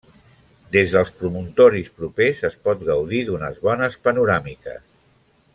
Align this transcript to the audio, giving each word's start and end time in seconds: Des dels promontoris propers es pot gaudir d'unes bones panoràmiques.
Des 0.75 0.95
dels 0.95 1.11
promontoris 1.19 1.91
propers 1.99 2.43
es 2.51 2.57
pot 2.69 2.83
gaudir 2.89 3.23
d'unes 3.31 3.63
bones 3.69 4.03
panoràmiques. 4.09 4.85